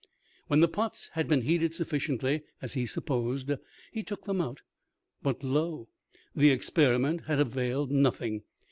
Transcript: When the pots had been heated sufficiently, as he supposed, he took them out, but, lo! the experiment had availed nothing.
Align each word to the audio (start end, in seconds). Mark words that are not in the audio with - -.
When 0.47 0.61
the 0.61 0.67
pots 0.67 1.11
had 1.13 1.27
been 1.27 1.43
heated 1.43 1.75
sufficiently, 1.75 2.41
as 2.59 2.73
he 2.73 2.87
supposed, 2.87 3.51
he 3.91 4.01
took 4.01 4.25
them 4.25 4.41
out, 4.41 4.61
but, 5.21 5.43
lo! 5.43 5.89
the 6.35 6.49
experiment 6.49 7.25
had 7.27 7.39
availed 7.39 7.91
nothing. 7.91 8.41